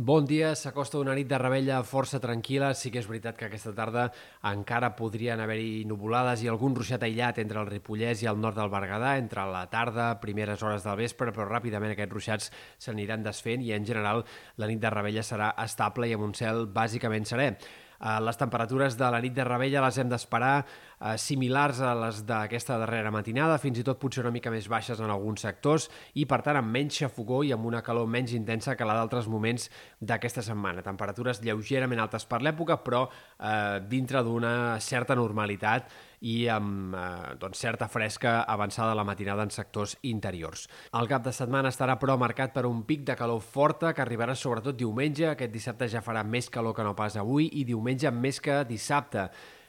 [0.00, 2.68] Bon dia, s'acosta una nit de rebella força tranquil·la.
[2.78, 4.04] Sí que és veritat que aquesta tarda
[4.46, 8.70] encara podrien haver-hi nuvolades i algun ruixat aïllat entre el Ripollès i el nord del
[8.70, 13.74] Berguedà, entre la tarda, primeres hores del vespre, però ràpidament aquests ruixats s'aniran desfent i
[13.74, 14.22] en general
[14.54, 17.50] la nit de rebella serà estable i amb un cel bàsicament serè.
[17.98, 20.60] Eh, les temperatures de la nit de rebella les hem d'esperar
[21.00, 25.00] eh, similars a les d'aquesta darrera matinada, fins i tot potser una mica més baixes
[25.00, 28.76] en alguns sectors i, per tant, amb menys xafogó i amb una calor menys intensa
[28.76, 29.68] que la d'altres moments
[30.00, 30.84] d'aquesta setmana.
[30.86, 37.60] Temperatures lleugerament altes per l'època, però eh, dintre d'una certa normalitat i amb eh, doncs,
[37.60, 40.66] certa fresca avançada a la matinada en sectors interiors.
[40.98, 44.34] El cap de setmana estarà, però, marcat per un pic de calor forta que arribarà
[44.34, 45.28] sobretot diumenge.
[45.30, 49.28] Aquest dissabte ja farà més calor que no pas avui i diumenge més que dissabte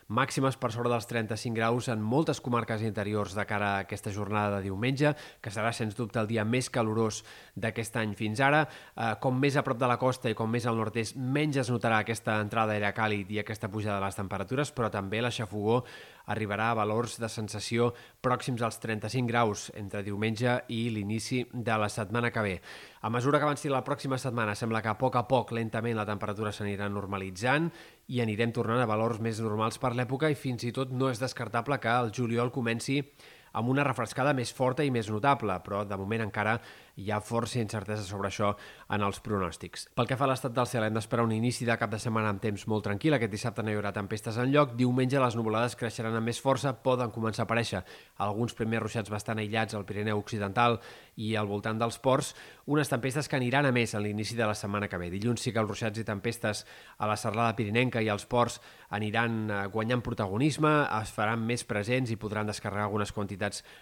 [0.10, 4.58] màximes per sobre dels 35 graus en moltes comarques interiors de cara a aquesta jornada
[4.58, 7.22] de diumenge, que serà sens dubte el dia més calorós
[7.56, 8.64] d'aquest any fins ara.
[8.66, 11.70] Eh, com més a prop de la costa i com més al nord-est, menys es
[11.70, 15.84] notarà aquesta entrada d'aire càlid i aquesta pujada de les temperatures, però també la xafogó
[16.30, 17.90] arribarà a valors de sensació
[18.24, 22.56] pròxims als 35 graus entre diumenge i l'inici de la setmana que ve.
[23.02, 26.08] A mesura que avanci la pròxima setmana, sembla que a poc a poc, lentament, la
[26.08, 27.72] temperatura s'anirà normalitzant
[28.10, 31.22] i anirem tornant a valors més normals per l'època i fins i tot no és
[31.22, 33.02] descartable que el juliol comenci
[33.54, 36.60] amb una refrescada més forta i més notable, però de moment encara
[37.00, 38.52] hi ha força incertesa sobre això
[38.92, 39.88] en els pronòstics.
[39.96, 42.34] Pel que fa a l'estat del cel, hem d'esperar un inici de cap de setmana
[42.34, 43.16] amb temps molt tranquil.
[43.16, 44.76] Aquest dissabte no hi haurà tempestes en lloc.
[44.80, 47.84] Diumenge les nuvolades creixeran amb més força, poden començar a aparèixer
[48.26, 50.80] alguns primers ruixats bastant aïllats al Pirineu Occidental
[51.20, 52.34] i al voltant dels ports,
[52.68, 55.10] unes tempestes que aniran a més a l'inici de la setmana que ve.
[55.12, 56.66] Dilluns sí que els ruixats i tempestes
[56.98, 58.60] a la serralada pirinenca i als ports
[58.96, 63.39] aniran eh, guanyant protagonisme, es faran més presents i podran descarregar algunes quantitats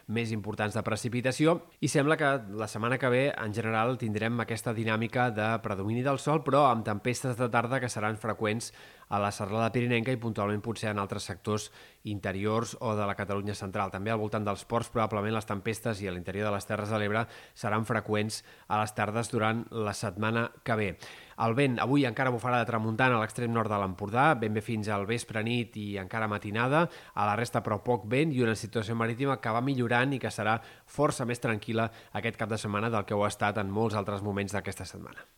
[0.07, 4.73] més importants de precipitació i sembla que la setmana que ve, en general, tindrem aquesta
[4.77, 8.71] dinàmica de predomini del sol, però amb tempestes de tarda que seran freqüents
[9.09, 11.69] a la serralada pirinenca i puntualment potser en altres sectors
[12.03, 13.91] interiors o de la Catalunya central.
[13.91, 16.99] També al voltant dels ports probablement les tempestes i a l'interior de les Terres de
[16.99, 20.91] l'Ebre seran freqüents a les tardes durant la setmana que ve.
[21.45, 24.89] El vent avui encara bufarà de tramuntant a l'extrem nord de l'Empordà, ben bé fins
[24.89, 28.97] al vespre nit i encara matinada, a la resta però poc vent i una situació
[28.97, 30.57] marítima que va millorant i que serà
[30.97, 34.25] força més tranquil·la aquest cap de setmana del que ho ha estat en molts altres
[34.25, 35.29] moments d'aquesta setmana.